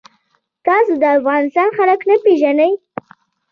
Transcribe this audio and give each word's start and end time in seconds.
تاسو 0.65 0.93
د 1.01 1.03
افغانستان 1.17 1.69
خلک 1.77 1.99
نه 2.09 2.15
پیژنئ. 2.23 2.71